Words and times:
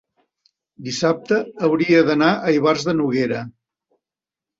dissabte 0.85 1.37
hauria 1.67 1.99
d'anar 2.07 2.29
a 2.47 2.55
Ivars 2.61 2.87
de 2.89 2.95
Noguera. 2.97 3.43